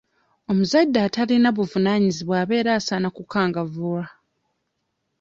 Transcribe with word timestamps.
Omuzadde 0.49 0.99
atalina 1.07 1.49
buvunaanyizibwa 1.57 2.35
abeera 2.43 2.69
asaana 2.77 3.09
kukangavvulwa. 3.15 4.03